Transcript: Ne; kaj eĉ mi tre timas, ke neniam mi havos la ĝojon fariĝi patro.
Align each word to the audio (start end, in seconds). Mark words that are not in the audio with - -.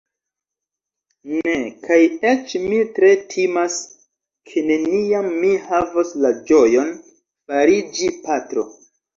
Ne; 1.33 1.53
kaj 1.83 1.97
eĉ 2.29 2.55
mi 2.63 2.79
tre 2.95 3.11
timas, 3.35 3.77
ke 4.49 4.65
neniam 4.71 5.31
mi 5.43 5.53
havos 5.69 6.17
la 6.25 6.35
ĝojon 6.51 6.93
fariĝi 7.13 8.13
patro. 8.27 8.69